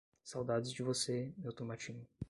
[0.23, 2.07] Saudades de você, meu tomatinho